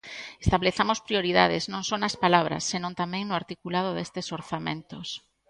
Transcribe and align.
Establezamos 0.45 1.03
prioridades 1.07 1.63
non 1.73 1.83
só 1.89 1.95
nas 1.99 2.15
palabras 2.23 2.63
senón 2.71 2.93
tamén 3.01 3.23
no 3.25 3.37
articulado 3.41 3.89
destes 3.93 4.27
orzamentos. 4.39 5.07